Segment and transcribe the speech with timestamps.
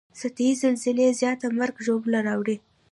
[0.19, 2.57] سطحي زلزلې زیاته مرګ ژوبله اړوي